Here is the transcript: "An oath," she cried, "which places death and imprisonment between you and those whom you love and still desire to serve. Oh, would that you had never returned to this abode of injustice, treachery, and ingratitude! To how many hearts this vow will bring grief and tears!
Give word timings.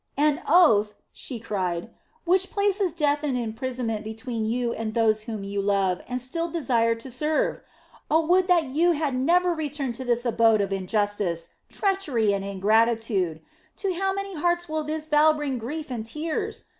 "An 0.17 0.41
oath," 0.49 0.95
she 1.13 1.39
cried, 1.39 1.91
"which 2.25 2.49
places 2.49 2.91
death 2.91 3.19
and 3.21 3.37
imprisonment 3.37 4.03
between 4.03 4.47
you 4.47 4.73
and 4.73 4.95
those 4.95 5.21
whom 5.29 5.43
you 5.43 5.61
love 5.61 6.01
and 6.07 6.19
still 6.19 6.49
desire 6.49 6.95
to 6.95 7.11
serve. 7.11 7.61
Oh, 8.09 8.25
would 8.25 8.47
that 8.47 8.63
you 8.63 8.93
had 8.93 9.13
never 9.13 9.53
returned 9.53 9.93
to 10.01 10.03
this 10.03 10.25
abode 10.25 10.59
of 10.59 10.73
injustice, 10.73 11.49
treachery, 11.69 12.33
and 12.33 12.43
ingratitude! 12.43 13.41
To 13.77 13.93
how 13.93 14.11
many 14.11 14.33
hearts 14.33 14.65
this 14.87 15.05
vow 15.05 15.27
will 15.27 15.33
bring 15.35 15.59
grief 15.59 15.91
and 15.91 16.03
tears! 16.03 16.63